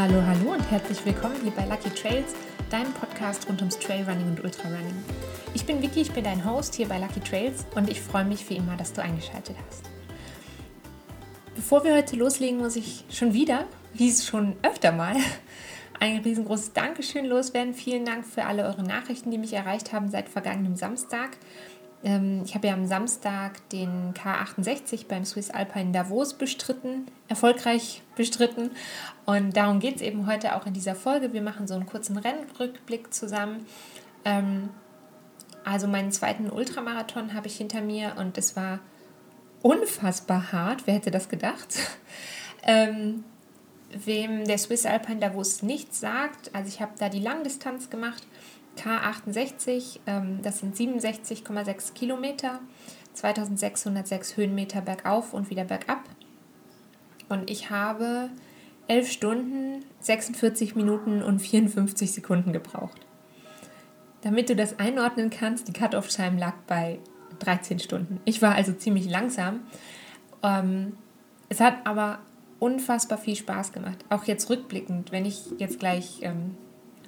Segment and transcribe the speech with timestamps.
[0.00, 2.32] Hallo, hallo und herzlich willkommen hier bei Lucky Trails,
[2.70, 4.94] deinem Podcast rund ums Trailrunning und Ultrarunning.
[5.54, 8.48] Ich bin Vicky, ich bin dein Host hier bei Lucky Trails und ich freue mich
[8.48, 9.90] wie immer, dass du eingeschaltet hast.
[11.56, 15.16] Bevor wir heute loslegen, muss ich schon wieder, wie es schon öfter mal,
[15.98, 17.74] ein riesengroßes Dankeschön loswerden.
[17.74, 21.30] Vielen Dank für alle eure Nachrichten, die mich erreicht haben seit vergangenem Samstag.
[22.04, 28.70] Ähm, ich habe ja am Samstag den K68 beim Swiss Alpine Davos bestritten, erfolgreich bestritten.
[29.26, 31.32] Und darum geht es eben heute auch in dieser Folge.
[31.32, 33.66] Wir machen so einen kurzen Rennrückblick zusammen.
[34.24, 34.70] Ähm,
[35.64, 38.78] also meinen zweiten Ultramarathon habe ich hinter mir und es war
[39.62, 40.86] unfassbar hart.
[40.86, 41.74] Wer hätte das gedacht?
[42.62, 43.24] ähm,
[43.90, 48.22] wem der Swiss Alpine Davos nichts sagt, also ich habe da die Langdistanz gemacht
[48.78, 52.60] K68, ähm, das sind 67,6 Kilometer,
[53.14, 56.04] 2606 Höhenmeter bergauf und wieder bergab.
[57.28, 58.30] Und ich habe
[58.86, 63.00] 11 Stunden, 46 Minuten und 54 Sekunden gebraucht.
[64.22, 66.98] Damit du das einordnen kannst, die Cut-Off-Time lag bei
[67.40, 68.20] 13 Stunden.
[68.24, 69.60] Ich war also ziemlich langsam.
[70.42, 70.96] Ähm,
[71.48, 72.18] es hat aber
[72.58, 74.04] unfassbar viel Spaß gemacht.
[74.08, 76.56] Auch jetzt rückblickend, wenn ich jetzt gleich ähm,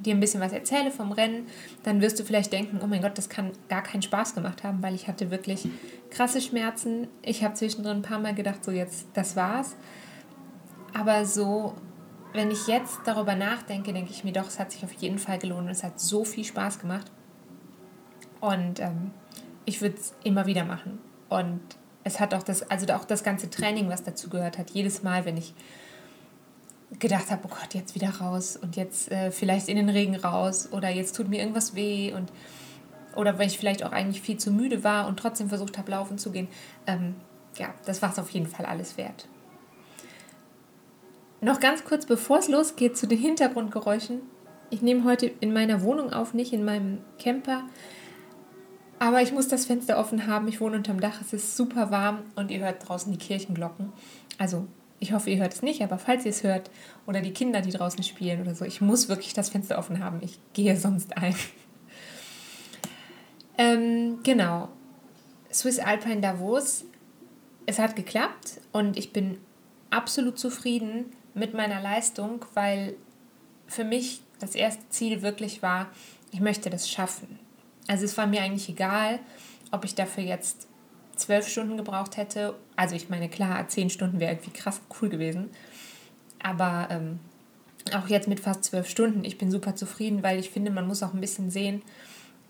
[0.01, 1.47] dir ein bisschen was erzähle vom Rennen,
[1.83, 4.83] dann wirst du vielleicht denken, oh mein Gott, das kann gar keinen Spaß gemacht haben,
[4.83, 5.69] weil ich hatte wirklich
[6.11, 7.09] krasse Schmerzen.
[7.23, 9.77] Ich habe zwischendrin ein paar Mal gedacht, so jetzt, das war's.
[10.95, 11.75] Aber so,
[12.33, 15.39] wenn ich jetzt darüber nachdenke, denke ich mir doch, es hat sich auf jeden Fall
[15.39, 17.11] gelohnt und es hat so viel Spaß gemacht.
[18.41, 19.11] Und ähm,
[19.65, 20.99] ich würde es immer wieder machen.
[21.29, 21.61] Und
[22.05, 25.25] es hat auch das, also auch das ganze Training, was dazu gehört hat, jedes Mal,
[25.25, 25.55] wenn ich
[26.99, 30.69] gedacht habe, oh Gott, jetzt wieder raus und jetzt äh, vielleicht in den Regen raus
[30.73, 32.33] oder jetzt tut mir irgendwas weh und
[33.17, 36.19] oder weil ich vielleicht auch eigentlich viel zu müde war und trotzdem versucht habe, laufen
[36.19, 36.49] zu gehen.
[36.87, 37.17] Ähm,
[37.57, 39.29] ja, das war es auf jeden Fall alles wert.
[41.41, 44.21] Noch ganz kurz, bevor es losgeht zu den Hintergrundgeräuschen.
[44.69, 47.65] Ich nehme heute in meiner Wohnung auf, nicht in meinem Camper.
[48.99, 50.47] Aber ich muss das Fenster offen haben.
[50.49, 51.21] Ich wohne unterm Dach.
[51.21, 53.93] Es ist super warm und ihr hört draußen die Kirchenglocken.
[54.39, 54.69] Also
[55.01, 56.71] ich hoffe, ihr hört es nicht, aber falls ihr es hört
[57.07, 60.21] oder die Kinder, die draußen spielen oder so, ich muss wirklich das Fenster offen haben.
[60.23, 61.35] Ich gehe sonst ein.
[63.59, 64.69] ähm, genau.
[65.53, 66.85] Swiss Alpine Davos.
[67.65, 69.39] Es hat geklappt und ich bin
[69.89, 72.95] absolut zufrieden mit meiner Leistung, weil
[73.67, 75.91] für mich das erste Ziel wirklich war,
[76.31, 77.39] ich möchte das schaffen.
[77.87, 79.19] Also es war mir eigentlich egal,
[79.71, 80.69] ob ich dafür jetzt
[81.21, 82.55] zwölf Stunden gebraucht hätte.
[82.77, 85.51] Also ich meine, klar, zehn Stunden wäre irgendwie krass cool gewesen.
[86.43, 87.21] Aber ähm,
[87.95, 91.03] auch jetzt mit fast zwölf Stunden, ich bin super zufrieden, weil ich finde, man muss
[91.03, 91.83] auch ein bisschen sehen,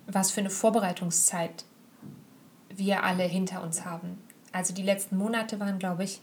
[0.06, 1.64] was für eine Vorbereitungszeit
[2.74, 4.18] wir alle hinter uns haben.
[4.52, 6.20] Also die letzten Monate waren, glaube ich,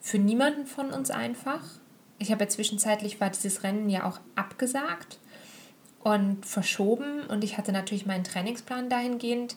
[0.00, 1.62] für niemanden von uns einfach.
[2.18, 5.18] Ich habe ja zwischenzeitlich war dieses Rennen ja auch abgesagt
[6.02, 9.56] und verschoben und ich hatte natürlich meinen Trainingsplan dahingehend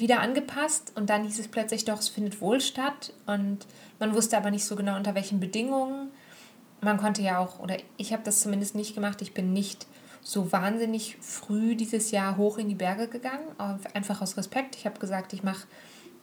[0.00, 3.66] wieder angepasst und dann hieß es plötzlich doch, es findet wohl statt und
[3.98, 6.10] man wusste aber nicht so genau unter welchen Bedingungen.
[6.80, 9.86] Man konnte ja auch, oder ich habe das zumindest nicht gemacht, ich bin nicht
[10.22, 13.46] so wahnsinnig früh dieses Jahr hoch in die Berge gegangen,
[13.94, 14.76] einfach aus Respekt.
[14.76, 15.66] Ich habe gesagt, ich mache,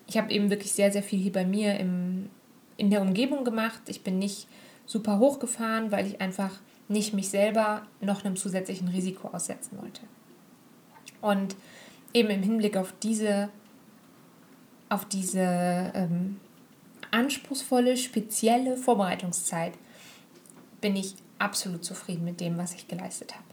[0.08, 2.30] ich habe eben wirklich sehr, sehr viel hier bei mir im,
[2.78, 3.82] in der Umgebung gemacht.
[3.88, 4.48] Ich bin nicht
[4.86, 6.52] super hoch gefahren, weil ich einfach
[6.88, 10.02] nicht mich selber noch einem zusätzlichen Risiko aussetzen wollte.
[11.22, 11.56] Und
[12.14, 13.50] eben im Hinblick auf diese,
[14.90, 16.40] auf diese ähm,
[17.12, 19.74] anspruchsvolle, spezielle Vorbereitungszeit
[20.82, 23.44] bin ich absolut zufrieden mit dem, was ich geleistet habe.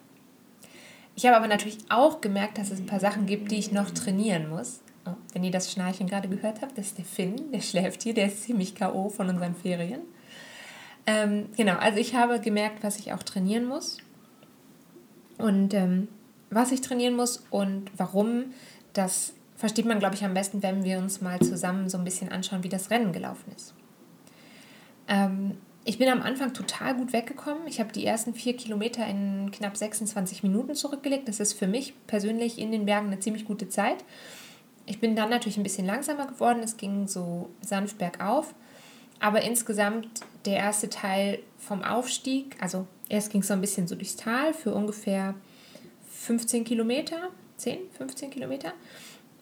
[1.15, 3.91] Ich habe aber natürlich auch gemerkt, dass es ein paar Sachen gibt, die ich noch
[3.91, 4.81] trainieren muss.
[5.05, 8.15] Oh, wenn ihr das Schnarchen gerade gehört habt, das ist der Finn, der schläft hier,
[8.15, 9.09] der ist ziemlich K.O.
[9.09, 10.03] von unseren Ferien.
[11.07, 13.99] Ähm, genau, also ich habe gemerkt, was ich auch trainieren muss.
[15.39, 16.09] Und ähm,
[16.51, 18.53] was ich trainieren muss und warum,
[18.93, 19.33] das
[19.63, 22.65] versteht man, glaube ich, am besten, wenn wir uns mal zusammen so ein bisschen anschauen,
[22.65, 23.75] wie das Rennen gelaufen ist.
[25.07, 27.69] Ähm, ich bin am Anfang total gut weggekommen.
[27.69, 31.29] Ich habe die ersten vier Kilometer in knapp 26 Minuten zurückgelegt.
[31.29, 34.05] Das ist für mich persönlich in den Bergen eine ziemlich gute Zeit.
[34.85, 36.59] Ich bin dann natürlich ein bisschen langsamer geworden.
[36.65, 38.57] Es ging so sanft bergauf.
[39.21, 43.95] Aber insgesamt der erste Teil vom Aufstieg, also erst ging es so ein bisschen so
[43.95, 45.37] durchs Tal für ungefähr
[46.11, 47.29] 15 Kilometer,
[47.59, 48.73] 10, 15 Kilometer.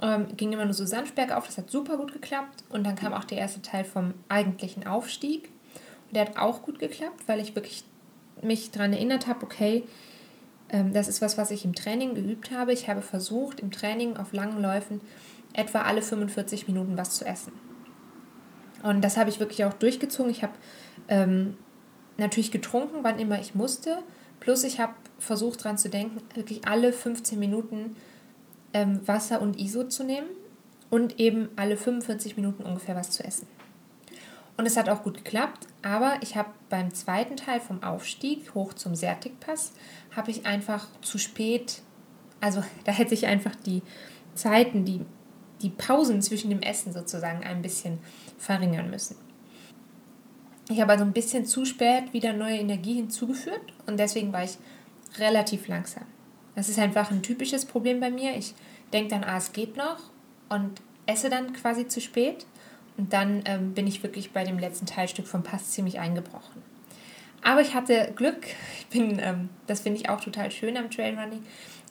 [0.03, 2.65] Ähm, ging immer nur so sanft bergauf, das hat super gut geklappt.
[2.71, 5.51] Und dann kam auch der erste Teil vom eigentlichen Aufstieg.
[6.07, 7.85] Und der hat auch gut geklappt, weil ich wirklich
[8.43, 9.85] mich daran erinnert habe, okay,
[10.71, 12.73] ähm, das ist was, was ich im Training geübt habe.
[12.73, 15.01] Ich habe versucht, im Training auf langen Läufen
[15.53, 17.53] etwa alle 45 Minuten was zu essen.
[18.83, 20.31] Und das habe ich wirklich auch durchgezogen.
[20.31, 20.55] Ich habe
[21.09, 21.57] ähm,
[22.17, 23.99] natürlich getrunken, wann immer ich musste.
[24.39, 27.97] Plus ich habe versucht daran zu denken, wirklich alle 15 Minuten
[28.73, 30.29] ähm, Wasser und ISO zu nehmen
[30.91, 33.47] und eben alle 45 Minuten ungefähr was zu essen.
[34.57, 38.75] Und es hat auch gut geklappt, aber ich habe beim zweiten Teil vom Aufstieg hoch
[38.75, 39.73] zum Sertikpass,
[40.15, 41.81] habe ich einfach zu spät,
[42.41, 43.83] also da hätte ich einfach die
[44.35, 45.01] Zeiten, die,
[45.63, 48.01] die Pausen zwischen dem Essen sozusagen ein bisschen
[48.39, 49.17] verringern müssen.
[50.69, 54.59] Ich habe also ein bisschen zu spät wieder neue Energie hinzugeführt und deswegen war ich
[55.19, 56.05] relativ langsam.
[56.55, 58.37] Das ist einfach ein typisches Problem bei mir.
[58.37, 58.55] Ich
[58.93, 59.99] denke dann, ah, es geht noch
[60.49, 62.47] und esse dann quasi zu spät.
[62.97, 66.63] Und dann ähm, bin ich wirklich bei dem letzten Teilstück vom Pass ziemlich eingebrochen.
[67.43, 68.47] Aber ich hatte Glück.
[68.79, 71.43] Ich bin, ähm, das finde ich auch total schön am Trailrunning.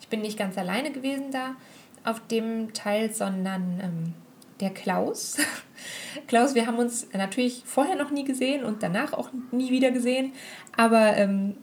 [0.02, 1.56] Ich bin nicht ganz alleine gewesen da
[2.04, 4.14] auf dem Teil, sondern ähm,
[4.60, 5.38] der Klaus.
[6.28, 10.34] Klaus, wir haben uns natürlich vorher noch nie gesehen und danach auch nie wieder gesehen,
[10.76, 11.56] aber ähm,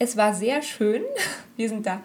[0.00, 1.02] es war sehr schön.
[1.56, 2.02] Wir sind da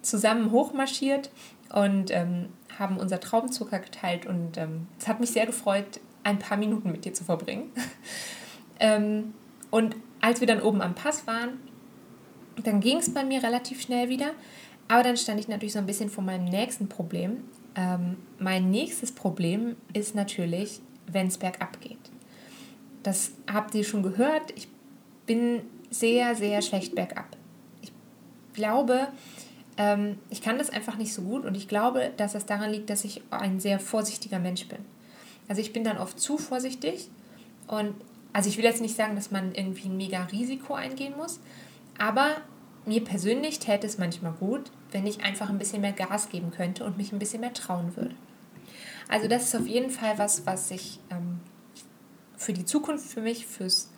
[0.00, 1.30] zusammen hochmarschiert
[1.74, 2.48] und ähm,
[2.78, 7.04] haben unser Traubenzucker geteilt und ähm, es hat mich sehr gefreut, ein paar Minuten mit
[7.04, 7.70] dir zu verbringen.
[8.80, 9.34] ähm,
[9.70, 11.60] und als wir dann oben am Pass waren,
[12.64, 14.30] dann ging es bei mir relativ schnell wieder,
[14.88, 17.44] aber dann stand ich natürlich so ein bisschen vor meinem nächsten Problem
[17.74, 21.98] ähm, mein nächstes Problem ist natürlich, wenn es bergab geht.
[23.02, 24.52] Das habt ihr schon gehört.
[24.54, 24.68] Ich
[25.26, 25.62] bin
[25.92, 27.36] sehr, sehr schlecht bergab.
[27.82, 27.92] Ich
[28.54, 29.08] glaube,
[29.76, 32.90] ähm, ich kann das einfach nicht so gut und ich glaube, dass es daran liegt,
[32.90, 34.78] dass ich ein sehr vorsichtiger Mensch bin.
[35.48, 37.08] Also ich bin dann oft zu vorsichtig
[37.66, 37.94] und
[38.32, 41.40] also ich will jetzt nicht sagen, dass man irgendwie ein mega Risiko eingehen muss,
[41.98, 42.36] aber
[42.86, 46.84] mir persönlich täte es manchmal gut, wenn ich einfach ein bisschen mehr Gas geben könnte
[46.84, 48.14] und mich ein bisschen mehr trauen würde.
[49.08, 51.40] Also das ist auf jeden Fall was, was ich ähm,
[52.36, 53.91] für die Zukunft für mich, fürs,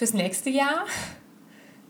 [0.00, 0.86] fürs nächste Jahr,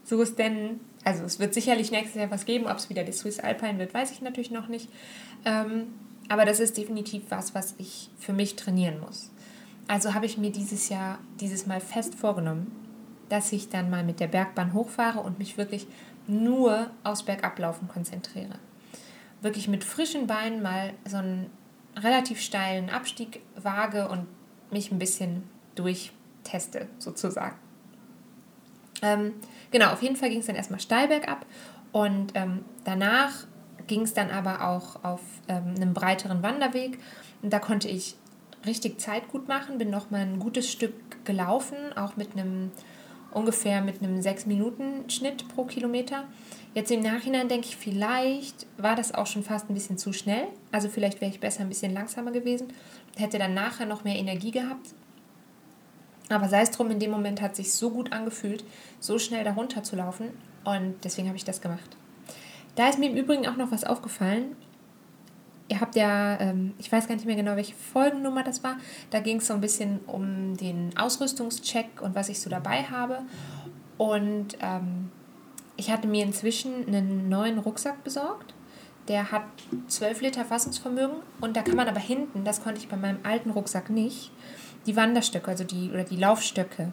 [0.02, 3.12] so ist denn, also es wird sicherlich nächstes Jahr was geben, ob es wieder die
[3.12, 4.90] Swiss Alpine wird, weiß ich natürlich noch nicht.
[5.44, 5.94] Ähm,
[6.28, 9.30] aber das ist definitiv was, was ich für mich trainieren muss.
[9.86, 12.72] Also habe ich mir dieses Jahr, dieses Mal fest vorgenommen,
[13.28, 15.86] dass ich dann mal mit der Bergbahn hochfahre und mich wirklich
[16.26, 18.58] nur aufs Bergablaufen konzentriere.
[19.40, 21.48] Wirklich mit frischen Beinen mal so einen
[21.96, 24.26] relativ steilen Abstieg wage und
[24.72, 25.44] mich ein bisschen
[25.76, 27.69] durchteste, sozusagen.
[29.02, 29.34] Ähm,
[29.70, 31.46] genau, auf jeden Fall ging es dann erstmal steil bergab
[31.92, 33.46] und ähm, danach
[33.86, 36.98] ging es dann aber auch auf ähm, einem breiteren Wanderweg
[37.42, 38.16] und da konnte ich
[38.66, 42.70] richtig Zeit gut machen, bin noch mal ein gutes Stück gelaufen, auch mit einem
[43.32, 46.24] ungefähr mit einem 6-Minuten-Schnitt pro Kilometer.
[46.74, 50.46] Jetzt im Nachhinein denke ich, vielleicht war das auch schon fast ein bisschen zu schnell.
[50.72, 52.68] Also vielleicht wäre ich besser ein bisschen langsamer gewesen,
[53.16, 54.94] hätte dann nachher noch mehr Energie gehabt.
[56.30, 58.64] Aber sei es drum, in dem Moment hat sich so gut angefühlt,
[58.98, 60.30] so schnell darunter zu laufen
[60.64, 61.96] und deswegen habe ich das gemacht.
[62.76, 64.56] Da ist mir im Übrigen auch noch was aufgefallen
[65.70, 68.76] ihr habt ja, ähm, ich weiß gar nicht mehr genau, welche Folgennummer das war.
[69.10, 73.20] Da ging es so ein bisschen um den Ausrüstungscheck und was ich so dabei habe.
[73.96, 75.10] Und ähm,
[75.76, 78.52] ich hatte mir inzwischen einen neuen Rucksack besorgt.
[79.06, 79.44] Der hat
[79.86, 83.50] 12 Liter Fassungsvermögen und da kann man aber hinten, das konnte ich bei meinem alten
[83.50, 84.30] Rucksack nicht,
[84.86, 86.92] die Wanderstöcke, also die oder die Laufstöcke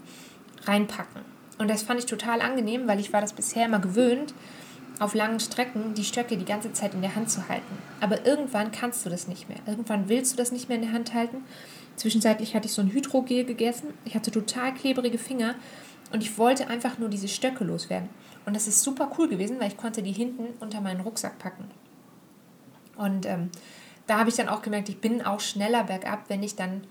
[0.65, 1.21] reinpacken.
[1.57, 4.33] Und das fand ich total angenehm, weil ich war das bisher immer gewöhnt,
[4.99, 7.77] auf langen Strecken die Stöcke die ganze Zeit in der Hand zu halten.
[7.99, 9.59] Aber irgendwann kannst du das nicht mehr.
[9.65, 11.43] Irgendwann willst du das nicht mehr in der Hand halten.
[11.95, 13.93] Zwischenzeitlich hatte ich so ein Hydrogel gegessen.
[14.05, 15.55] Ich hatte total klebrige Finger
[16.11, 18.09] und ich wollte einfach nur diese Stöcke loswerden.
[18.45, 21.65] Und das ist super cool gewesen, weil ich konnte die hinten unter meinen Rucksack packen.
[22.95, 23.49] Und ähm,
[24.07, 26.81] da habe ich dann auch gemerkt, ich bin auch schneller bergab, wenn ich dann,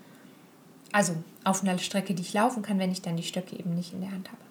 [0.97, 1.13] also
[1.43, 4.01] auf einer Strecke, die ich laufen kann, wenn ich dann die Stöcke eben nicht in
[4.01, 4.41] der Hand habe.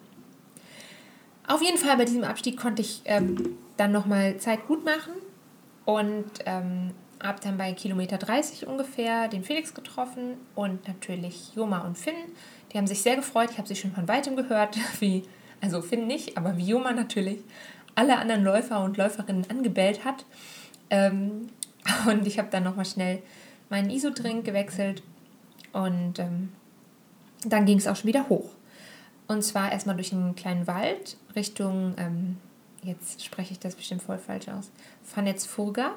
[1.45, 5.11] Auf jeden Fall bei diesem Abstieg konnte ich ähm, dann nochmal Zeit gut machen
[5.83, 11.97] und ähm, habe dann bei Kilometer 30 ungefähr den Felix getroffen und natürlich Joma und
[11.97, 12.15] Finn.
[12.71, 13.49] Die haben sich sehr gefreut.
[13.51, 15.23] Ich habe sie schon von weitem gehört, wie,
[15.59, 17.39] also Finn nicht, aber wie Joma natürlich
[17.93, 20.25] alle anderen Läufer und Läuferinnen angebellt hat.
[20.89, 21.49] Ähm,
[22.09, 23.21] und ich habe dann nochmal schnell
[23.69, 25.03] meinen Isodrink gewechselt
[25.77, 26.51] und ähm,
[27.45, 28.49] dann ging es auch schon wieder hoch.
[29.27, 32.37] Und zwar erstmal durch einen kleinen Wald Richtung, ähm,
[32.81, 34.71] jetzt spreche ich das bestimmt voll falsch aus,
[35.03, 35.91] Fanetzfurga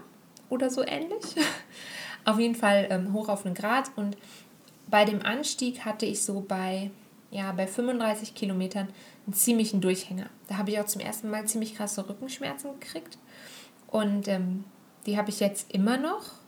[0.49, 1.37] oder so ähnlich.
[2.25, 4.17] auf jeden Fall ähm, hoch auf einen Grat und
[4.89, 6.91] bei dem Anstieg hatte ich so bei,
[7.31, 8.89] ja, bei 35 Kilometern
[9.25, 10.27] einen ziemlichen Durchhänger.
[10.49, 13.17] Da habe ich auch zum ersten Mal ziemlich krasse Rückenschmerzen gekriegt
[13.87, 14.65] und ähm,
[15.07, 16.40] die habe ich jetzt immer noch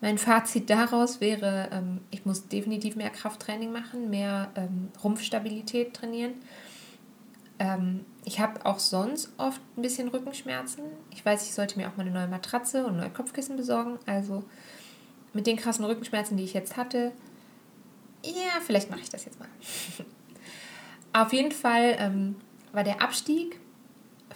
[0.00, 6.34] mein Fazit daraus wäre, ähm, ich muss definitiv mehr Krafttraining machen, mehr ähm, Rumpfstabilität trainieren.
[7.58, 10.84] ähm, ich habe auch sonst oft ein bisschen Rückenschmerzen.
[11.10, 13.98] Ich weiß, ich sollte mir auch mal eine neue Matratze und neue Kopfkissen besorgen.
[14.06, 14.44] Also
[15.32, 17.12] mit den krassen Rückenschmerzen, die ich jetzt hatte,
[18.24, 19.48] ja, vielleicht mache ich das jetzt mal.
[21.12, 22.36] Auf jeden Fall ähm,
[22.72, 23.58] war der Abstieg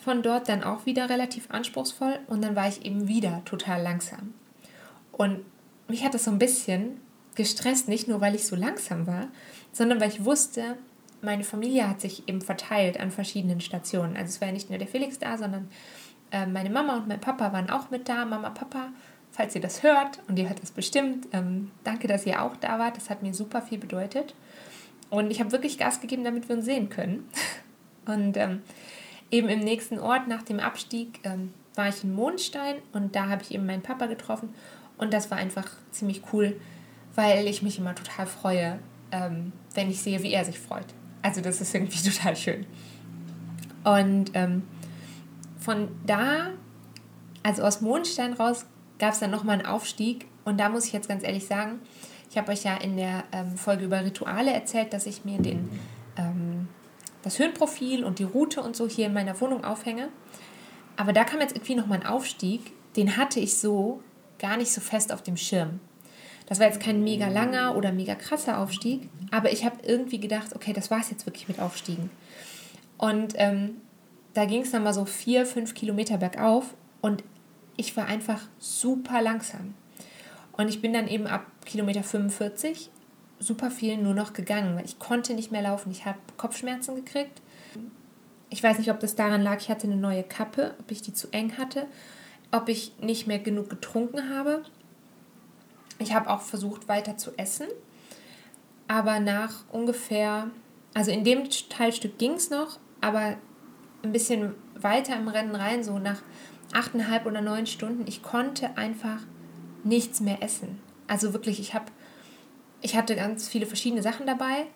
[0.02, 4.34] von dort dann auch wieder relativ anspruchsvoll und dann war ich eben wieder total langsam.
[5.12, 5.44] Und
[5.88, 7.00] mich hat das so ein bisschen
[7.34, 9.28] gestresst, nicht nur weil ich so langsam war,
[9.72, 10.76] sondern weil ich wusste,
[11.20, 14.16] meine Familie hat sich eben verteilt an verschiedenen Stationen.
[14.16, 15.68] Also es war ja nicht nur der Felix da, sondern
[16.30, 18.24] äh, meine Mama und mein Papa waren auch mit da.
[18.24, 18.88] Mama, Papa,
[19.32, 22.78] falls ihr das hört und ihr hört das bestimmt, ähm, danke, dass ihr auch da
[22.78, 22.96] wart.
[22.96, 24.34] Das hat mir super viel bedeutet.
[25.10, 27.28] Und ich habe wirklich Gas gegeben, damit wir uns sehen können.
[28.06, 28.62] Und ähm,
[29.30, 33.42] eben im nächsten Ort nach dem Abstieg ähm, war ich in Mondstein und da habe
[33.42, 34.54] ich eben meinen Papa getroffen.
[34.96, 36.60] Und das war einfach ziemlich cool,
[37.14, 38.78] weil ich mich immer total freue,
[39.10, 40.86] ähm, wenn ich sehe, wie er sich freut.
[41.22, 42.66] Also das ist irgendwie total schön.
[43.84, 44.62] Und ähm,
[45.58, 46.50] von da,
[47.42, 48.66] also aus Mondstein raus,
[48.98, 50.26] gab es dann nochmal einen Aufstieg.
[50.44, 51.80] Und da muss ich jetzt ganz ehrlich sagen,
[52.30, 55.68] ich habe euch ja in der ähm, Folge über Rituale erzählt, dass ich mir den,
[56.16, 56.68] ähm,
[57.22, 60.08] das Höhenprofil und die Route und so hier in meiner Wohnung aufhänge.
[60.96, 64.02] Aber da kam jetzt irgendwie nochmal ein Aufstieg, den hatte ich so
[64.44, 65.80] gar nicht so fest auf dem Schirm.
[66.46, 70.54] Das war jetzt kein mega langer oder mega krasser Aufstieg, aber ich habe irgendwie gedacht,
[70.54, 72.10] okay, das war es jetzt wirklich mit Aufstiegen.
[72.98, 73.76] Und ähm,
[74.34, 77.24] da ging es dann mal so vier, fünf Kilometer bergauf und
[77.78, 79.72] ich war einfach super langsam.
[80.52, 82.90] Und ich bin dann eben ab Kilometer 45
[83.38, 85.90] super viel nur noch gegangen, weil ich konnte nicht mehr laufen.
[85.90, 87.40] Ich habe Kopfschmerzen gekriegt.
[88.50, 91.14] Ich weiß nicht, ob das daran lag, ich hatte eine neue Kappe, ob ich die
[91.14, 91.86] zu eng hatte,
[92.54, 94.62] ob ich nicht mehr genug getrunken habe.
[95.98, 97.66] Ich habe auch versucht weiter zu essen,
[98.86, 100.50] aber nach ungefähr,
[100.92, 103.36] also in dem Teilstück ging es noch, aber
[104.02, 106.22] ein bisschen weiter im Rennen rein, so nach
[106.72, 109.20] achteinhalb oder neun Stunden, ich konnte einfach
[109.82, 110.80] nichts mehr essen.
[111.08, 111.86] Also wirklich, ich habe,
[112.82, 114.66] ich hatte ganz viele verschiedene Sachen dabei,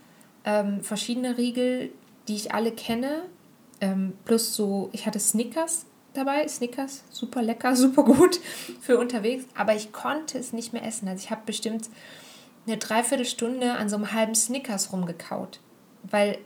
[0.45, 1.91] ähm, verschiedene Riegel,
[2.27, 3.23] die ich alle kenne,
[3.81, 6.47] ähm, plus so, ich hatte Snickers dabei.
[6.49, 8.41] Snickers, super lecker, super gut
[8.81, 9.45] für unterwegs.
[9.57, 11.09] Aber ich konnte es nicht mehr essen.
[11.09, 11.89] Also ich habe bestimmt
[12.67, 15.61] eine Dreiviertelstunde an so einem halben Snickers rumgekaut.
[16.03, 16.39] Weil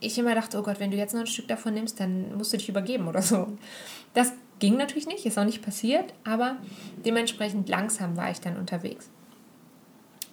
[0.00, 2.52] ich immer dachte, oh Gott, wenn du jetzt noch ein Stück davon nimmst, dann musst
[2.52, 3.48] du dich übergeben oder so.
[4.14, 6.56] Das ging natürlich nicht, ist auch nicht passiert, aber
[7.04, 9.10] dementsprechend langsam war ich dann unterwegs.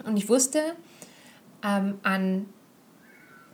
[0.05, 0.75] Und ich wusste,
[1.63, 2.45] ähm, an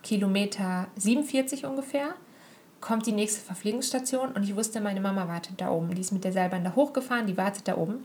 [0.02, 2.16] Kilometer 47 ungefähr
[2.84, 5.96] kommt die nächste Verpflegungsstation und ich wusste, meine Mama wartet da oben.
[5.96, 8.04] Die ist mit der Seilbahn da hochgefahren, die wartet da oben.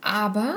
[0.00, 0.54] Aber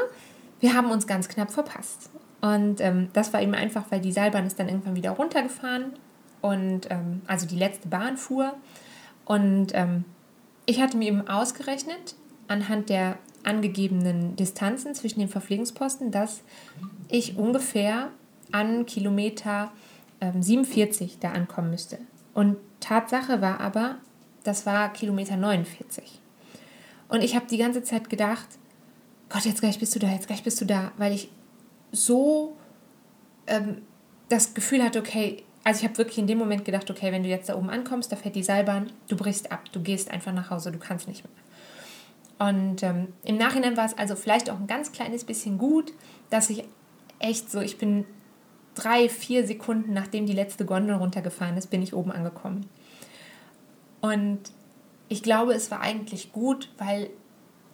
[0.59, 2.11] wir haben uns ganz knapp verpasst.
[2.39, 5.93] Und ähm, das war eben einfach, weil die Seilbahn ist dann irgendwann wieder runtergefahren
[6.41, 8.53] und ähm, also die letzte Bahn fuhr.
[9.25, 10.05] Und ähm,
[10.65, 12.15] ich hatte mir eben ausgerechnet,
[12.47, 16.41] anhand der angegebenen Distanzen zwischen den Verpflegungsposten, dass
[17.09, 18.09] ich ungefähr
[18.51, 19.71] an Kilometer
[20.39, 21.97] 47 ähm, da ankommen müsste.
[22.33, 23.97] Und Tatsache war aber,
[24.43, 26.19] das war Kilometer 49.
[27.09, 28.47] Und ich habe die ganze Zeit gedacht,
[29.29, 31.29] Gott, jetzt gleich bist du da, jetzt gleich bist du da, weil ich
[31.91, 32.55] so
[33.47, 33.81] ähm,
[34.29, 37.29] das Gefühl hatte, okay, also ich habe wirklich in dem Moment gedacht, okay, wenn du
[37.29, 40.49] jetzt da oben ankommst, da fährt die Seilbahn, du brichst ab, du gehst einfach nach
[40.49, 42.47] Hause, du kannst nicht mehr.
[42.47, 45.93] Und ähm, im Nachhinein war es also vielleicht auch ein ganz kleines bisschen gut,
[46.29, 46.65] dass ich
[47.19, 48.05] echt so, ich bin
[48.75, 52.69] drei, vier Sekunden nachdem die letzte Gondel runtergefahren ist, bin ich oben angekommen.
[54.01, 54.39] Und
[55.09, 57.09] ich glaube, es war eigentlich gut, weil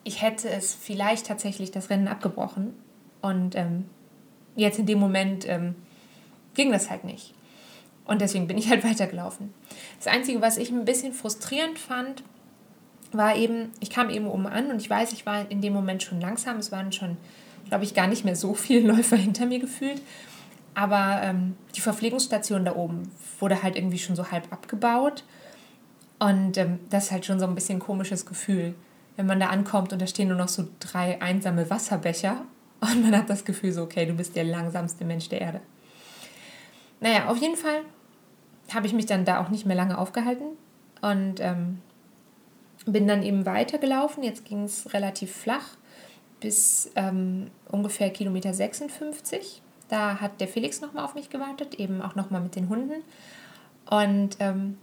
[0.04, 2.74] ich hätte es vielleicht tatsächlich das Rennen abgebrochen.
[3.22, 3.86] Und ähm,
[4.56, 5.76] jetzt in dem Moment ähm,
[6.54, 7.34] ging das halt nicht.
[8.06, 9.54] Und deswegen bin ich halt weitergelaufen.
[9.98, 12.24] Das Einzige, was ich ein bisschen frustrierend fand,
[13.12, 16.04] war eben, ich kam eben oben an und ich weiß, ich war in dem Moment
[16.04, 16.58] schon langsam.
[16.58, 17.18] Es waren schon,
[17.68, 20.02] glaube ich, gar nicht mehr so viele Läufer hinter mir gefühlt.
[20.74, 25.24] Aber ähm, die Verpflegungsstation da oben wurde halt irgendwie schon so halb abgebaut.
[26.20, 28.76] Und ähm, das ist halt schon so ein bisschen ein komisches Gefühl,
[29.16, 32.44] wenn man da ankommt und da stehen nur noch so drei einsame Wasserbecher
[32.82, 35.62] und man hat das Gefühl so, okay, du bist der langsamste Mensch der Erde.
[37.00, 37.82] Naja, auf jeden Fall
[38.74, 40.46] habe ich mich dann da auch nicht mehr lange aufgehalten
[41.02, 41.82] und ähm,
[42.86, 44.24] bin dann eben weitergelaufen.
[44.24, 45.78] Jetzt ging es relativ flach
[46.40, 52.16] bis ähm, ungefähr Kilometer 56 da hat der Felix nochmal auf mich gewartet, eben auch
[52.16, 53.04] nochmal mit den Hunden.
[53.90, 54.78] Und ähm,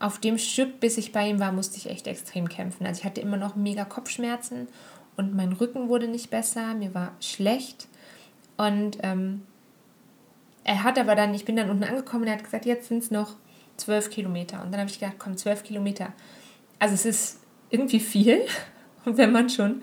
[0.00, 2.86] auf dem Stück, bis ich bei ihm war, musste ich echt extrem kämpfen.
[2.86, 4.68] Also ich hatte immer noch mega Kopfschmerzen
[5.16, 7.86] und mein Rücken wurde nicht besser, mir war schlecht.
[8.56, 9.42] Und ähm,
[10.64, 13.10] er hat aber dann, ich bin dann unten angekommen er hat gesagt, jetzt sind es
[13.10, 13.36] noch
[13.76, 14.62] zwölf Kilometer.
[14.62, 16.12] Und dann habe ich gedacht, komm, zwölf Kilometer.
[16.78, 18.40] Also es ist irgendwie viel.
[19.04, 19.82] Und wenn man schon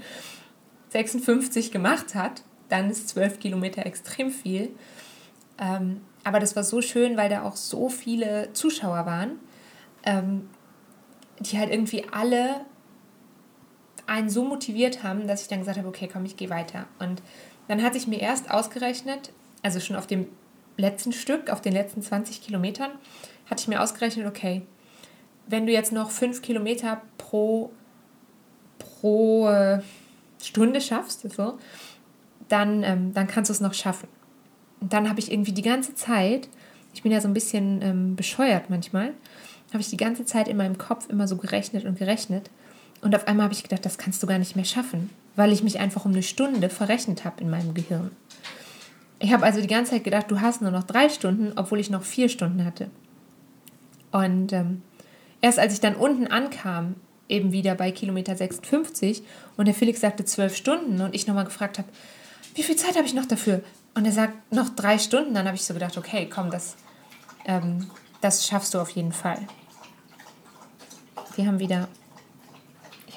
[0.90, 4.70] 56 gemacht hat, dann ist zwölf Kilometer extrem viel.
[5.60, 9.40] Ähm, aber das war so schön, weil da auch so viele Zuschauer waren,
[10.04, 10.50] ähm,
[11.40, 12.62] die halt irgendwie alle
[14.08, 16.86] einen so motiviert haben, dass ich dann gesagt habe, okay, komm, ich gehe weiter.
[17.00, 17.22] Und
[17.68, 20.28] dann hatte ich mir erst ausgerechnet, also schon auf dem
[20.78, 22.92] letzten Stück, auf den letzten 20 Kilometern,
[23.50, 24.64] hatte ich mir ausgerechnet, okay,
[25.48, 27.72] wenn du jetzt noch 5 Kilometer pro,
[28.78, 29.82] pro äh,
[30.42, 31.60] Stunde schaffst, so,
[32.50, 34.10] dann, ähm, dann kannst du es noch schaffen.
[34.82, 36.50] Und dann habe ich irgendwie die ganze Zeit,
[36.94, 39.14] ich bin ja so ein bisschen ähm, bescheuert manchmal,
[39.72, 42.50] habe ich die ganze Zeit in meinem Kopf immer so gerechnet und gerechnet.
[43.02, 45.64] Und auf einmal habe ich gedacht, das kannst du gar nicht mehr schaffen, weil ich
[45.64, 48.12] mich einfach um eine Stunde verrechnet habe in meinem Gehirn.
[49.20, 51.90] Ich habe also die ganze Zeit gedacht, du hast nur noch drei Stunden, obwohl ich
[51.90, 52.90] noch vier Stunden hatte.
[54.12, 54.82] Und ähm,
[55.42, 56.96] erst als ich dann unten ankam,
[57.28, 59.22] eben wieder bei Kilometer 56,
[59.56, 61.90] und der Felix sagte zwölf Stunden und ich nochmal gefragt habe,
[62.56, 63.62] wie viel Zeit habe ich noch dafür?
[63.96, 65.34] Und er sagt, noch drei Stunden.
[65.34, 66.76] Dann habe ich so gedacht, okay, komm, das,
[67.46, 67.90] ähm,
[68.22, 69.40] das schaffst du auf jeden Fall.
[71.36, 71.88] Wir haben wieder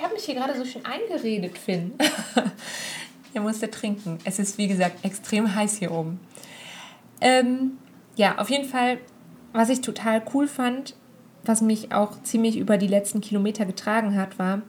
[0.02, 1.92] ich habe mich hier gerade so schön eingeredet, Finn.
[3.34, 4.18] er musste trinken.
[4.24, 6.18] Es ist, wie gesagt, extrem heiß hier oben.
[7.20, 7.78] Ähm,
[8.16, 8.98] ja, auf jeden Fall,
[9.52, 10.96] was ich total cool fand,
[11.44, 14.62] was mich auch ziemlich über die letzten Kilometer getragen hat, war,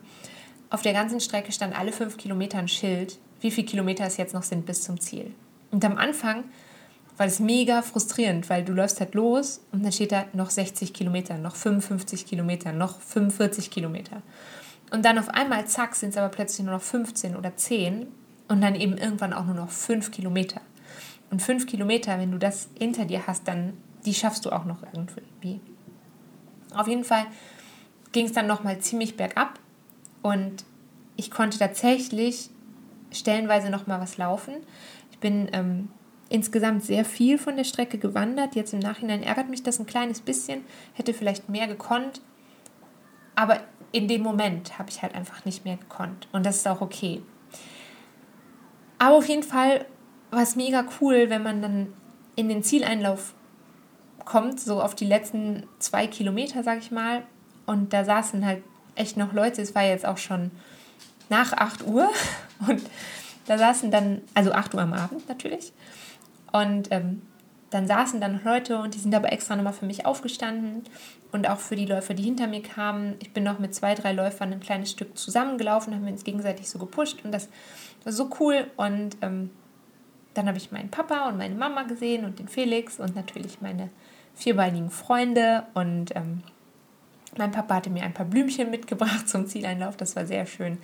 [0.70, 4.32] auf der ganzen Strecke stand alle fünf Kilometer ein Schild, wie viele Kilometer es jetzt
[4.32, 5.34] noch sind bis zum Ziel.
[5.70, 6.44] Und am Anfang
[7.18, 10.94] war es mega frustrierend, weil du läufst halt los und dann steht da noch 60
[10.94, 14.22] Kilometer, noch 55 Kilometer, noch 45 Kilometer.
[14.90, 18.06] Und dann auf einmal, zack, sind es aber plötzlich nur noch 15 oder 10
[18.48, 20.62] und dann eben irgendwann auch nur noch 5 Kilometer.
[21.30, 23.74] Und 5 Kilometer, wenn du das hinter dir hast, dann
[24.06, 25.60] die schaffst du auch noch irgendwie.
[26.74, 27.26] Auf jeden Fall
[28.12, 29.58] ging es dann nochmal ziemlich bergab
[30.22, 30.64] und
[31.16, 32.50] ich konnte tatsächlich
[33.14, 34.54] stellenweise nochmal was laufen.
[35.10, 35.88] Ich bin ähm,
[36.28, 38.54] insgesamt sehr viel von der Strecke gewandert.
[38.54, 42.20] Jetzt im Nachhinein ärgert mich das ein kleines bisschen, hätte vielleicht mehr gekonnt.
[43.34, 43.60] Aber
[43.92, 46.28] in dem Moment habe ich halt einfach nicht mehr gekonnt.
[46.32, 47.22] Und das ist auch okay.
[48.98, 49.86] Aber auf jeden Fall
[50.30, 51.92] war es mega cool, wenn man dann
[52.36, 53.34] in den Zieleinlauf
[54.24, 57.22] kommt, so auf die letzten zwei Kilometer, sag ich mal.
[57.66, 58.62] Und da saßen halt
[58.94, 59.62] echt noch Leute.
[59.62, 60.50] Es war jetzt auch schon
[61.28, 62.10] nach 8 Uhr.
[62.68, 62.82] Und
[63.46, 65.72] da saßen dann, also 8 Uhr am Abend natürlich.
[66.52, 67.22] Und ähm,
[67.70, 70.84] dann saßen dann Leute und die sind aber extra nochmal für mich aufgestanden
[71.32, 73.16] und auch für die Läufer, die hinter mir kamen.
[73.18, 76.70] Ich bin noch mit zwei, drei Läufern ein kleines Stück zusammengelaufen, haben wir uns gegenseitig
[76.70, 77.48] so gepusht und das
[78.04, 78.70] war so cool.
[78.76, 79.50] Und ähm,
[80.34, 83.90] dann habe ich meinen Papa und meine Mama gesehen und den Felix und natürlich meine
[84.36, 86.44] vierbeinigen Freunde und ähm,
[87.38, 90.78] mein Papa hatte mir ein paar Blümchen mitgebracht zum Zieleinlauf, das war sehr schön.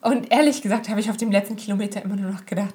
[0.00, 2.74] Und ehrlich gesagt habe ich auf dem letzten Kilometer immer nur noch gedacht,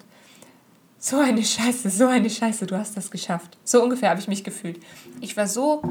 [0.97, 3.57] so eine Scheiße, so eine Scheiße, du hast das geschafft.
[3.63, 4.79] So ungefähr habe ich mich gefühlt.
[5.19, 5.81] Ich war so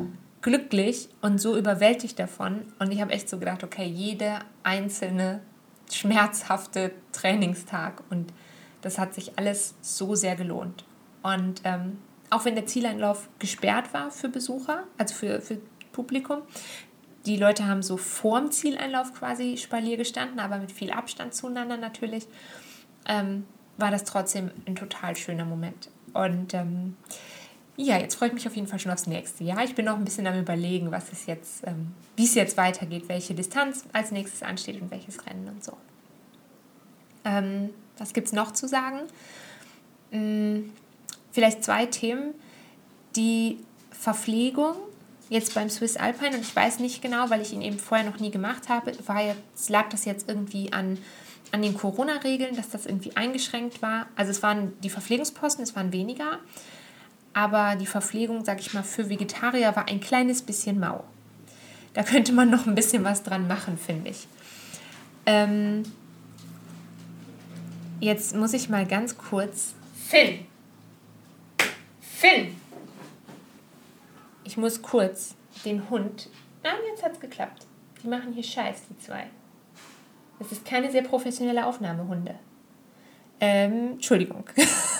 [0.40, 5.40] glücklich und so überwältigt davon und ich habe echt so gedacht, okay, jeder einzelne
[5.90, 8.32] schmerzhafte Trainingstag und
[8.80, 10.84] das hat sich alles so sehr gelohnt.
[11.22, 11.98] Und ähm,
[12.30, 15.58] auch wenn der Zieleinlauf gesperrt war für Besucher, also für, für
[15.92, 16.42] Publikum,
[17.26, 22.26] die Leute haben so vorm Zieleinlauf quasi Spalier gestanden, aber mit viel Abstand zueinander natürlich.
[23.06, 23.44] Ähm,
[23.78, 25.90] war das trotzdem ein total schöner Moment.
[26.12, 26.96] Und ähm,
[27.76, 29.64] ja, jetzt freue ich mich auf jeden Fall schon aufs nächste Jahr.
[29.64, 33.08] Ich bin noch ein bisschen am Überlegen, was es jetzt, ähm, wie es jetzt weitergeht,
[33.08, 35.76] welche Distanz als nächstes ansteht und welches Rennen und so.
[37.24, 39.00] Ähm, was gibt es noch zu sagen?
[40.10, 40.70] Hm,
[41.30, 42.34] vielleicht zwei Themen.
[43.16, 43.58] Die
[43.90, 44.76] Verpflegung
[45.32, 48.20] jetzt beim Swiss Alpine und ich weiß nicht genau, weil ich ihn eben vorher noch
[48.20, 50.98] nie gemacht habe, war jetzt, lag das jetzt irgendwie an
[51.52, 54.06] an den Corona-Regeln, dass das irgendwie eingeschränkt war.
[54.16, 56.38] Also es waren die Verpflegungsposten, es waren weniger,
[57.34, 61.04] aber die Verpflegung, sag ich mal, für Vegetarier war ein kleines bisschen mau.
[61.92, 64.26] Da könnte man noch ein bisschen was dran machen, finde ich.
[65.26, 65.82] Ähm,
[68.00, 69.74] jetzt muss ich mal ganz kurz.
[70.08, 70.46] Finn!
[72.00, 72.56] Finn!
[74.52, 75.34] Ich muss kurz
[75.64, 76.28] den Hund.
[76.62, 77.66] Ah, jetzt hat's geklappt.
[78.02, 79.24] Die machen hier Scheiß, die zwei.
[80.40, 82.34] Es ist keine sehr professionelle Aufnahme, Hunde.
[83.40, 84.44] Ähm, Entschuldigung.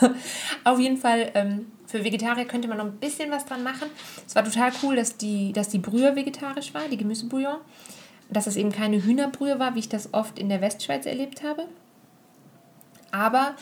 [0.65, 3.91] Auf jeden Fall, ähm, für Vegetarier könnte man noch ein bisschen was dran machen.
[4.27, 7.59] Es war total cool, dass die, dass die Brühe vegetarisch war, die Gemüsebouillon.
[8.31, 11.69] Dass es eben keine Hühnerbrühe war, wie ich das oft in der Westschweiz erlebt habe.
[13.11, 13.55] Aber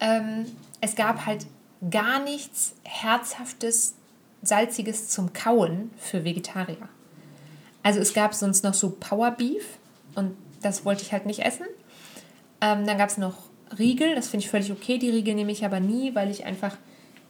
[0.00, 0.46] ähm,
[0.80, 1.44] es gab halt
[1.90, 3.96] gar nichts Herzhaftes
[4.46, 6.88] salziges zum Kauen für Vegetarier.
[7.82, 9.64] Also es gab sonst noch so Power Beef
[10.14, 11.66] und das wollte ich halt nicht essen.
[12.60, 13.36] Ähm, dann gab es noch
[13.78, 14.98] Riegel, das finde ich völlig okay.
[14.98, 16.76] Die Riegel nehme ich aber nie, weil ich einfach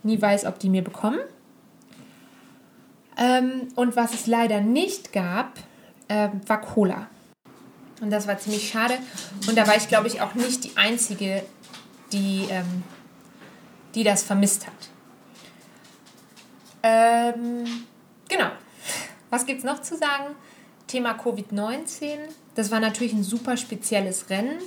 [0.02, 1.18] nie weiß, ob die mir bekommen.
[3.16, 5.58] Ähm, und was es leider nicht gab,
[6.08, 7.08] äh, war Cola.
[8.00, 8.94] Und das war ziemlich schade.
[9.48, 11.42] Und da war ich, glaube ich, auch nicht die Einzige,
[12.12, 12.82] die, ähm,
[13.94, 14.72] die das vermisst hat.
[16.84, 17.64] Ähm,
[18.28, 18.50] genau.
[19.30, 20.36] Was gibt es noch zu sagen?
[20.86, 22.18] Thema Covid-19.
[22.54, 24.58] Das war natürlich ein super spezielles Rennen.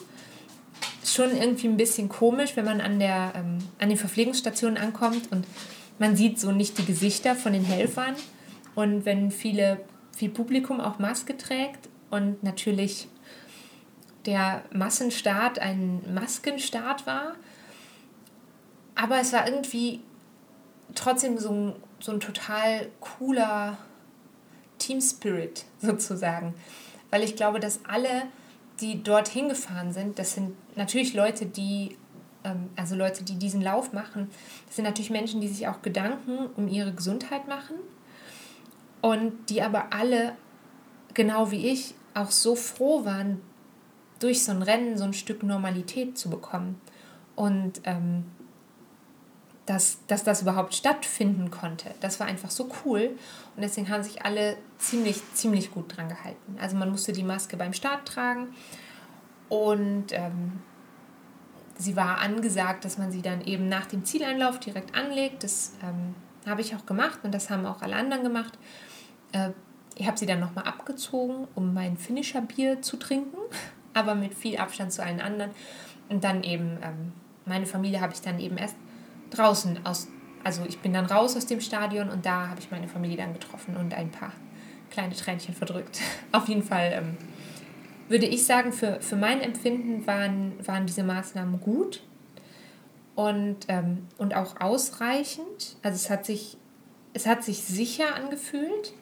[1.05, 5.45] Schon irgendwie ein bisschen komisch, wenn man an, der, ähm, an den Verpflegungsstationen ankommt und
[5.99, 8.15] man sieht so nicht die Gesichter von den Helfern.
[8.73, 9.79] Und wenn viele,
[10.11, 13.07] viel Publikum auch Maske trägt und natürlich
[14.25, 17.35] der Massenstart ein Maskenstart war.
[18.95, 20.01] Aber es war irgendwie
[20.95, 23.77] trotzdem so ein, so ein total cooler
[24.77, 26.53] Team Spirit sozusagen.
[27.09, 28.23] Weil ich glaube, dass alle,
[28.81, 31.97] die dort hingefahren sind, das sind natürlich Leute, die,
[32.43, 34.29] ähm, also Leute, die diesen Lauf machen,
[34.65, 37.77] das sind natürlich Menschen, die sich auch Gedanken um ihre Gesundheit machen
[39.01, 40.35] und die aber alle,
[41.13, 43.41] genau wie ich, auch so froh waren,
[44.19, 46.81] durch so ein Rennen so ein Stück Normalität zu bekommen.
[47.35, 48.25] Und ähm,
[49.67, 51.93] dass, dass das überhaupt stattfinden konnte.
[51.99, 53.11] Das war einfach so cool
[53.55, 56.57] und deswegen haben sich alle ziemlich, ziemlich gut dran gehalten.
[56.59, 58.47] Also man musste die Maske beim Start tragen
[59.49, 60.61] und ähm,
[61.77, 65.43] sie war angesagt, dass man sie dann eben nach dem Zieleinlauf direkt anlegt.
[65.43, 66.15] Das ähm,
[66.49, 68.57] habe ich auch gemacht und das haben auch alle anderen gemacht.
[69.33, 69.49] Äh,
[69.95, 73.37] ich habe sie dann nochmal abgezogen, um mein Finisher-Bier zu trinken,
[73.93, 75.51] aber mit viel Abstand zu allen anderen.
[76.07, 77.11] Und dann eben, ähm,
[77.45, 78.77] meine Familie habe ich dann eben erst
[79.29, 80.07] draußen aus,
[80.43, 83.33] also ich bin dann raus aus dem Stadion und da habe ich meine Familie dann
[83.33, 84.31] getroffen und ein paar
[84.91, 85.99] kleine Tränchen verdrückt.
[86.31, 87.17] Auf jeden Fall ähm,
[88.09, 92.01] würde ich sagen, für, für mein Empfinden waren, waren diese Maßnahmen gut
[93.15, 95.75] und, ähm, und auch ausreichend.
[95.83, 96.57] Also es hat sich,
[97.13, 98.93] es hat sich sicher angefühlt,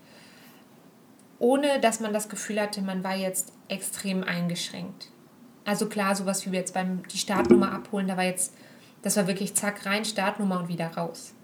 [1.38, 5.10] ohne dass man das Gefühl hatte, man war jetzt extrem eingeschränkt.
[5.66, 8.54] Also klar, sowas wie wir jetzt beim die Startnummer abholen, da war jetzt
[9.06, 11.36] das war wirklich zack rein, Startnummer und wieder raus.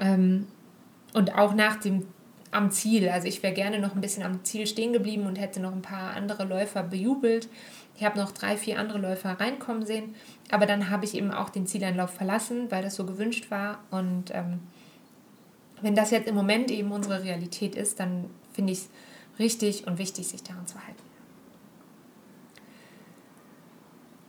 [0.00, 0.48] Ähm,
[1.14, 2.08] und auch nach dem
[2.50, 3.08] am Ziel.
[3.08, 5.82] Also ich wäre gerne noch ein bisschen am Ziel stehen geblieben und hätte noch ein
[5.82, 7.48] paar andere Läufer bejubelt.
[7.96, 10.16] Ich habe noch drei, vier andere Läufer reinkommen sehen.
[10.50, 13.78] Aber dann habe ich eben auch den Zieleinlauf verlassen, weil das so gewünscht war.
[13.92, 14.58] Und ähm,
[15.82, 18.88] wenn das jetzt im Moment eben unsere Realität ist, dann finde ich es
[19.38, 21.09] richtig und wichtig, sich daran zu halten.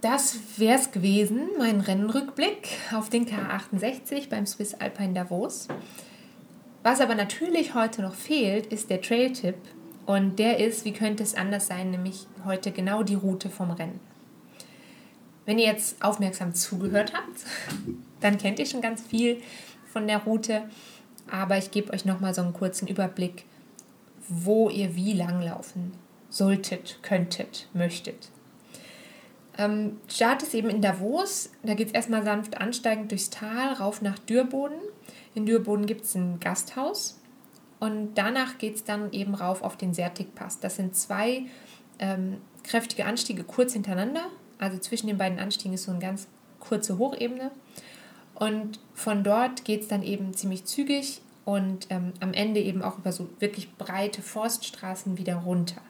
[0.01, 5.67] Das wäre es gewesen, mein Rennenrückblick auf den K68 beim Swiss Alpine Davos.
[6.81, 9.57] Was aber natürlich heute noch fehlt, ist der Trail-Tipp.
[10.07, 13.99] Und der ist, wie könnte es anders sein, nämlich heute genau die Route vom Rennen.
[15.45, 17.45] Wenn ihr jetzt aufmerksam zugehört habt,
[18.21, 19.39] dann kennt ihr schon ganz viel
[19.85, 20.63] von der Route.
[21.29, 23.45] Aber ich gebe euch nochmal so einen kurzen Überblick,
[24.27, 25.93] wo ihr wie lang laufen
[26.31, 28.30] solltet, könntet, möchtet.
[29.57, 31.49] Ähm, Start ist eben in Davos.
[31.63, 34.77] Da geht es erstmal sanft ansteigend durchs Tal, rauf nach Dürboden.
[35.35, 37.19] In Dürboden gibt es ein Gasthaus.
[37.79, 40.59] Und danach geht es dann eben rauf auf den Sertigpass.
[40.59, 41.45] Das sind zwei
[41.99, 44.27] ähm, kräftige Anstiege kurz hintereinander.
[44.59, 46.27] Also zwischen den beiden Anstiegen ist so eine ganz
[46.59, 47.51] kurze Hochebene.
[48.35, 52.97] Und von dort geht es dann eben ziemlich zügig und ähm, am Ende eben auch
[52.97, 55.81] über so wirklich breite Forststraßen wieder runter.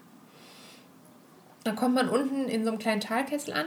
[1.64, 3.66] Dann kommt man unten in so einem kleinen Talkessel an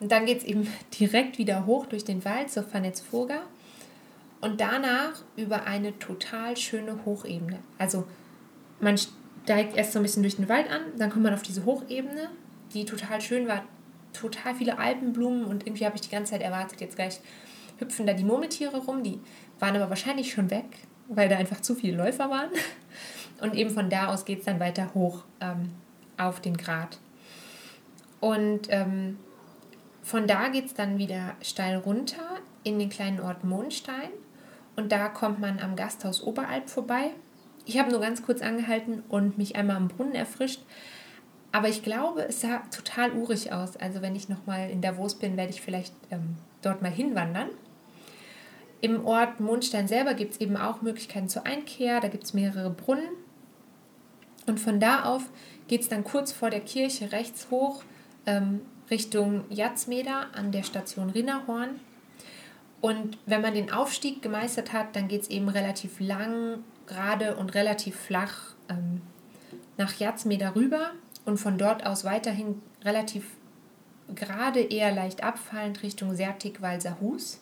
[0.00, 0.66] und dann geht es eben
[0.98, 3.42] direkt wieder hoch durch den Wald zur Vanetzfurga
[4.40, 7.58] und danach über eine total schöne Hochebene.
[7.78, 8.06] Also
[8.80, 11.64] man steigt erst so ein bisschen durch den Wald an, dann kommt man auf diese
[11.64, 12.30] Hochebene,
[12.72, 13.64] die total schön war,
[14.12, 17.20] total viele Alpenblumen und irgendwie habe ich die ganze Zeit erwartet, jetzt gleich
[17.78, 19.20] hüpfen da die Murmeltiere rum, die
[19.58, 20.66] waren aber wahrscheinlich schon weg,
[21.08, 22.50] weil da einfach zu viele Läufer waren.
[23.40, 25.70] Und eben von da aus geht es dann weiter hoch ähm,
[26.18, 26.98] auf den Grat.
[28.20, 29.18] Und ähm,
[30.02, 34.10] von da geht es dann wieder steil runter in den kleinen Ort Mondstein.
[34.76, 37.10] Und da kommt man am Gasthaus Oberalp vorbei.
[37.66, 40.62] Ich habe nur ganz kurz angehalten und mich einmal am Brunnen erfrischt.
[41.52, 43.76] Aber ich glaube, es sah total urig aus.
[43.76, 47.48] Also wenn ich nochmal in Davos bin, werde ich vielleicht ähm, dort mal hinwandern.
[48.80, 52.00] Im Ort Mondstein selber gibt es eben auch Möglichkeiten zur Einkehr.
[52.00, 53.08] Da gibt es mehrere Brunnen.
[54.46, 55.28] Und von da auf
[55.68, 57.82] geht es dann kurz vor der Kirche rechts hoch
[58.26, 61.80] ähm, Richtung Jatzmeder an der Station Rinnerhorn.
[62.80, 67.54] Und wenn man den Aufstieg gemeistert hat, dann geht es eben relativ lang gerade und
[67.54, 69.02] relativ flach ähm,
[69.76, 70.92] nach Jazme darüber
[71.24, 73.24] und von dort aus weiterhin relativ
[74.14, 77.40] gerade eher leicht abfallend Richtung Sertig Walserhus.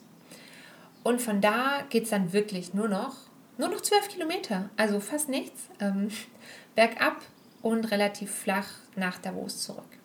[1.03, 3.15] Und von da geht es dann wirklich nur noch,
[3.57, 6.09] nur noch 12 Kilometer, also fast nichts, ähm,
[6.75, 7.21] bergab
[7.61, 9.98] und relativ flach nach Davos zurück.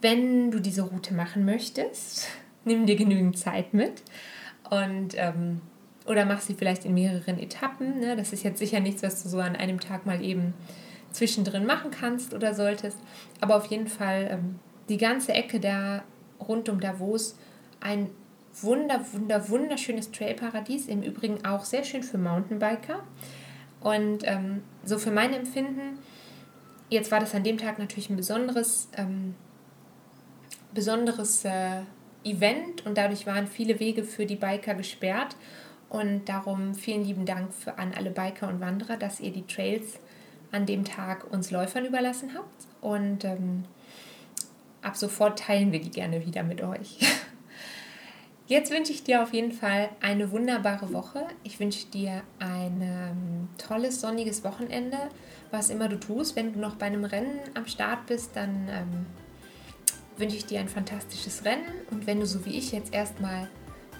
[0.00, 2.28] Wenn du diese Route machen möchtest,
[2.64, 4.02] nimm dir genügend Zeit mit
[4.70, 5.60] und ähm,
[6.06, 7.98] oder mach sie vielleicht in mehreren Etappen.
[7.98, 8.16] Ne?
[8.16, 10.54] Das ist jetzt sicher nichts, was du so an einem Tag mal eben
[11.10, 12.98] zwischendrin machen kannst oder solltest.
[13.40, 16.04] Aber auf jeden Fall ähm, die ganze Ecke da
[16.38, 17.36] rund um Davos
[17.80, 18.10] ein
[18.62, 20.86] wunder, wunder, wunderschönes Trailparadies.
[20.86, 23.02] Im Übrigen auch sehr schön für Mountainbiker.
[23.80, 25.98] Und ähm, so für mein Empfinden,
[26.88, 29.34] jetzt war das an dem Tag natürlich ein besonderes, ähm,
[30.74, 31.82] besonderes äh,
[32.24, 35.36] Event und dadurch waren viele Wege für die Biker gesperrt.
[35.88, 40.00] Und darum vielen lieben Dank für, an alle Biker und Wanderer, dass ihr die Trails
[40.50, 42.66] an dem Tag uns Läufern überlassen habt.
[42.80, 43.64] Und ähm,
[44.82, 46.98] ab sofort teilen wir die gerne wieder mit euch.
[48.48, 51.26] Jetzt wünsche ich dir auf jeden Fall eine wunderbare Woche.
[51.42, 54.98] Ich wünsche dir ein ähm, tolles, sonniges Wochenende,
[55.50, 56.36] was immer du tust.
[56.36, 59.06] Wenn du noch bei einem Rennen am Start bist, dann ähm,
[60.16, 61.66] wünsche ich dir ein fantastisches Rennen.
[61.90, 63.48] Und wenn du so wie ich jetzt erstmal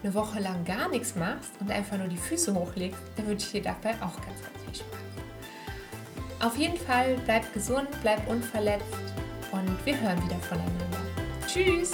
[0.02, 3.52] eine Woche lang gar nichts machst und einfach nur die Füße hochlegst, dann wünsche ich
[3.52, 6.46] dir dabei auch ganz, ganz viel Spaß.
[6.46, 8.84] Auf jeden Fall bleib gesund, bleib unverletzt
[9.52, 10.98] und wir hören wieder voneinander.
[11.46, 11.92] Tschüss!